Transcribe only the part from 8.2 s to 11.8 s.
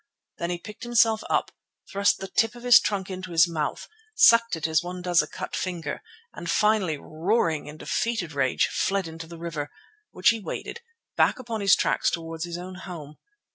rage, fled into the river, which he waded, and back upon his